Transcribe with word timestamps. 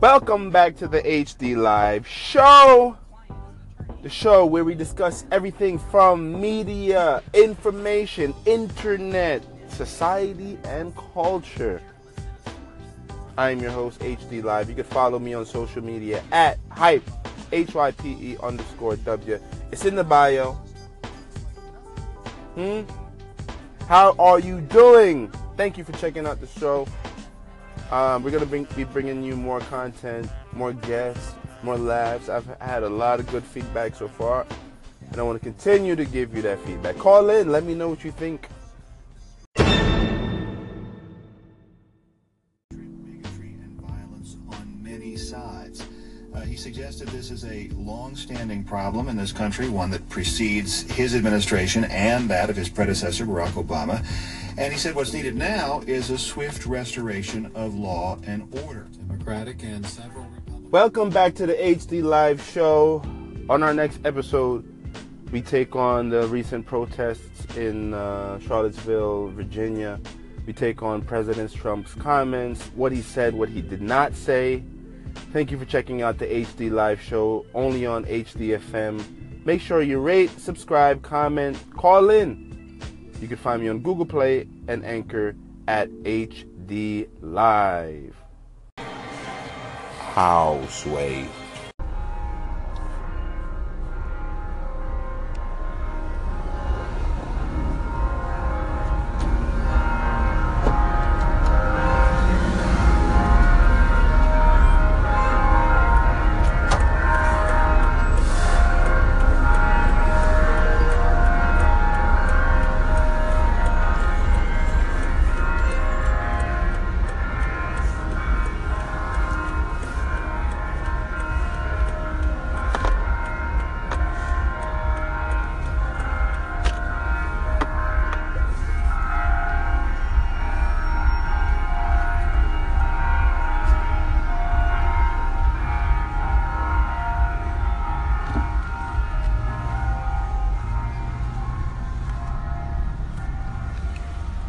Welcome 0.00 0.50
back 0.50 0.76
to 0.76 0.88
the 0.88 1.00
HD 1.00 1.56
Live 1.56 2.06
Show. 2.06 2.98
The 4.02 4.10
show 4.10 4.44
where 4.44 4.62
we 4.62 4.74
discuss 4.74 5.24
everything 5.32 5.78
from 5.78 6.38
media, 6.38 7.22
information, 7.32 8.34
internet, 8.44 9.42
society, 9.68 10.58
and 10.64 10.94
culture. 11.14 11.80
I 13.38 13.50
am 13.50 13.60
your 13.60 13.70
host, 13.70 14.00
HD 14.00 14.44
Live. 14.44 14.68
You 14.68 14.74
can 14.74 14.84
follow 14.84 15.18
me 15.18 15.32
on 15.32 15.46
social 15.46 15.82
media 15.82 16.22
at 16.30 16.58
hype, 16.68 17.08
H 17.50 17.74
Y 17.74 17.90
P 17.92 18.10
E 18.20 18.36
underscore 18.42 18.96
W. 18.96 19.40
It's 19.72 19.86
in 19.86 19.94
the 19.94 20.04
bio. 20.04 20.52
Hmm? 22.54 22.82
How 23.88 24.14
are 24.18 24.40
you 24.40 24.60
doing? 24.60 25.32
Thank 25.56 25.78
you 25.78 25.84
for 25.84 25.92
checking 25.92 26.26
out 26.26 26.38
the 26.42 26.46
show. 26.46 26.86
Um, 27.90 28.22
we're 28.22 28.32
gonna 28.32 28.46
bring, 28.46 28.64
be 28.76 28.84
bringing 28.84 29.22
you 29.22 29.36
more 29.36 29.60
content, 29.60 30.28
more 30.52 30.72
guests, 30.72 31.34
more 31.62 31.78
laughs. 31.78 32.28
I've 32.28 32.46
had 32.60 32.82
a 32.82 32.88
lot 32.88 33.20
of 33.20 33.28
good 33.28 33.44
feedback 33.44 33.94
so 33.94 34.08
far, 34.08 34.46
and 35.10 35.20
I 35.20 35.22
want 35.22 35.40
to 35.40 35.44
continue 35.44 35.94
to 35.94 36.04
give 36.04 36.34
you 36.34 36.42
that 36.42 36.58
feedback. 36.60 36.96
Call 36.96 37.30
in, 37.30 37.52
let 37.52 37.64
me 37.64 37.74
know 37.74 37.88
what 37.88 38.04
you 38.04 38.10
think. 38.10 38.48
sides. 45.16 45.82
Uh, 46.34 46.40
he 46.40 46.56
suggested 46.56 47.08
this 47.08 47.30
is 47.30 47.44
a 47.44 47.68
long-standing 47.74 48.62
problem 48.62 49.08
in 49.08 49.16
this 49.16 49.32
country, 49.32 49.68
one 49.68 49.90
that 49.90 50.06
precedes 50.08 50.82
his 50.82 51.14
administration 51.14 51.84
and 51.84 52.28
that 52.28 52.50
of 52.50 52.56
his 52.56 52.68
predecessor, 52.68 53.24
Barack 53.24 53.52
Obama. 53.52 54.04
And 54.58 54.72
he 54.72 54.78
said 54.78 54.94
what's 54.94 55.12
needed 55.12 55.36
now 55.36 55.82
is 55.86 56.08
a 56.08 56.16
swift 56.16 56.64
restoration 56.64 57.52
of 57.54 57.74
law 57.74 58.18
and 58.26 58.48
order. 58.64 58.86
Democratic 59.06 59.62
and 59.62 59.84
several 59.84 60.24
Republican. 60.24 60.70
Welcome 60.70 61.10
back 61.10 61.34
to 61.34 61.46
the 61.46 61.52
HD 61.52 62.02
Live 62.02 62.40
Show. 62.42 63.02
On 63.50 63.62
our 63.62 63.74
next 63.74 64.00
episode, 64.06 64.64
we 65.30 65.42
take 65.42 65.76
on 65.76 66.08
the 66.08 66.26
recent 66.28 66.64
protests 66.64 67.54
in 67.54 67.92
uh, 67.92 68.38
Charlottesville, 68.40 69.28
Virginia. 69.28 70.00
We 70.46 70.54
take 70.54 70.82
on 70.82 71.02
President 71.02 71.52
Trump's 71.52 71.92
comments, 71.92 72.64
what 72.74 72.92
he 72.92 73.02
said, 73.02 73.34
what 73.34 73.50
he 73.50 73.60
did 73.60 73.82
not 73.82 74.14
say. 74.14 74.64
Thank 75.34 75.50
you 75.50 75.58
for 75.58 75.66
checking 75.66 76.00
out 76.00 76.16
the 76.16 76.26
HD 76.26 76.70
Live 76.70 77.02
Show 77.02 77.44
only 77.52 77.84
on 77.84 78.06
HDFM. 78.06 79.44
Make 79.44 79.60
sure 79.60 79.82
you 79.82 80.00
rate, 80.00 80.30
subscribe, 80.40 81.02
comment, 81.02 81.62
call 81.74 82.08
in. 82.08 82.45
You 83.20 83.28
can 83.28 83.38
find 83.38 83.62
me 83.62 83.68
on 83.68 83.78
Google 83.80 84.06
Play 84.06 84.46
and 84.68 84.84
Anchor 84.84 85.34
at 85.66 85.90
HD 85.90 87.08
Live. 87.20 88.14
Houseway. 90.14 91.26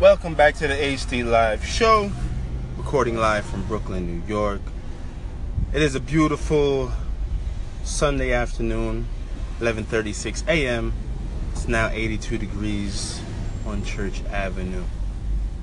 Welcome 0.09 0.35
back 0.35 0.55
to 0.55 0.67
the 0.69 0.73
HD 0.73 1.29
Live 1.29 1.65
Show, 1.65 2.09
recording 2.77 3.17
live 3.17 3.45
from 3.45 3.67
Brooklyn, 3.67 4.07
New 4.07 4.25
York. 4.25 4.61
It 5.73 5.81
is 5.81 5.95
a 5.95 5.99
beautiful 5.99 6.93
Sunday 7.83 8.31
afternoon, 8.31 9.05
11:36 9.59 10.47
a.m. 10.47 10.93
It's 11.51 11.67
now 11.67 11.89
82 11.89 12.37
degrees 12.37 13.19
on 13.65 13.83
Church 13.83 14.23
Avenue, 14.31 14.85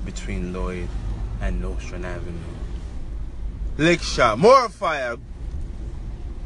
between 0.05 0.53
Lloyd 0.53 0.89
and 1.41 1.59
Nostrand 1.59 2.05
Avenue. 2.05 2.37
Lick 3.79 4.01
more 4.37 4.69
fire. 4.69 5.15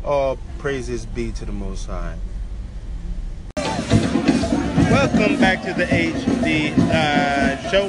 All 0.05 0.39
praises 0.57 1.05
be 1.05 1.33
to 1.33 1.43
the 1.43 1.51
Most 1.51 1.87
High. 1.87 2.15
Welcome 4.99 5.39
back 5.39 5.61
to 5.63 5.73
the 5.73 5.85
HD 5.85 6.77
uh, 6.91 7.55
show. 7.69 7.87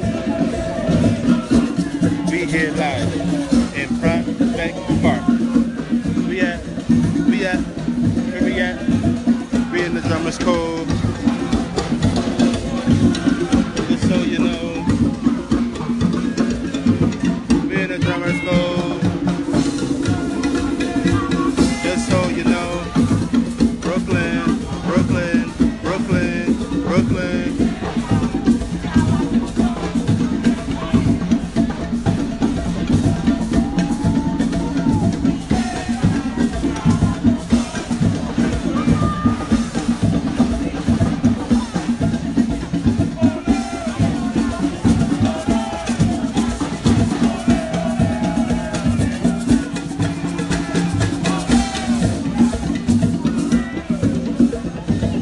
We 2.31 2.45
here 2.45 2.71
live 2.71 3.75
in 3.75 3.99
Prospect 3.99 4.77
Park. 5.01 5.27
We 6.29 6.39
at, 6.39 6.65
we 7.27 7.45
at, 7.45 7.59
where 7.59 8.43
we 8.45 8.61
at? 8.61 8.79
We 9.73 9.83
in 9.83 9.93
the 9.93 10.01
Drummers 10.07 10.37
Grove. 10.37 10.70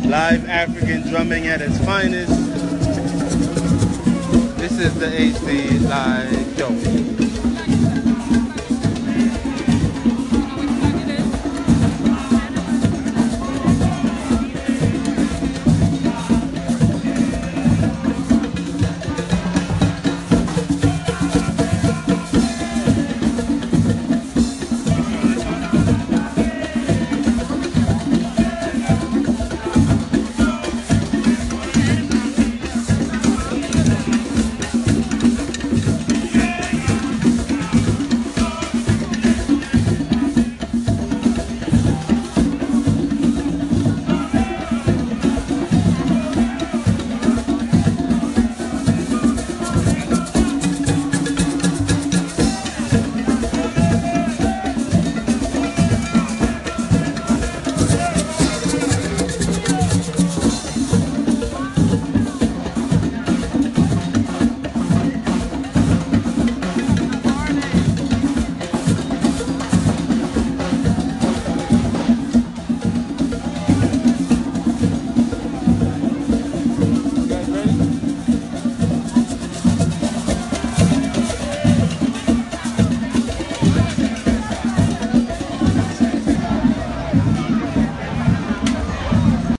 Live 0.10 0.50
African 0.50 1.08
drumming 1.08 1.46
at 1.46 1.62
its 1.62 1.78
finest. 1.86 2.32
This 4.58 4.80
is 4.80 4.96
the 4.96 5.06
HD 5.06 5.88
Live 5.88 6.58
Show. 6.58 7.19